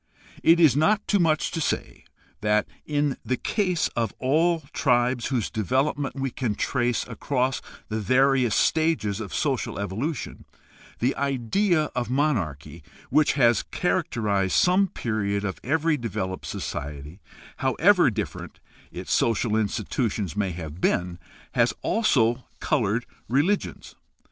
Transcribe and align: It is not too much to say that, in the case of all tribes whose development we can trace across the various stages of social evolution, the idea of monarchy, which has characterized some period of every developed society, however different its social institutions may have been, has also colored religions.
It 0.41 0.59
is 0.59 0.75
not 0.75 1.07
too 1.07 1.19
much 1.19 1.51
to 1.51 1.61
say 1.61 2.05
that, 2.39 2.67
in 2.87 3.17
the 3.23 3.37
case 3.37 3.87
of 3.89 4.15
all 4.17 4.61
tribes 4.73 5.27
whose 5.27 5.51
development 5.51 6.15
we 6.15 6.31
can 6.31 6.55
trace 6.55 7.07
across 7.07 7.61
the 7.87 7.99
various 7.99 8.55
stages 8.55 9.19
of 9.19 9.31
social 9.31 9.77
evolution, 9.77 10.45
the 10.97 11.15
idea 11.17 11.91
of 11.93 12.09
monarchy, 12.09 12.81
which 13.11 13.33
has 13.33 13.61
characterized 13.61 14.55
some 14.55 14.87
period 14.87 15.45
of 15.45 15.59
every 15.63 15.97
developed 15.97 16.47
society, 16.47 17.21
however 17.57 18.09
different 18.09 18.59
its 18.91 19.13
social 19.13 19.55
institutions 19.55 20.35
may 20.35 20.49
have 20.49 20.81
been, 20.81 21.19
has 21.51 21.75
also 21.83 22.43
colored 22.59 23.05
religions. 23.29 23.93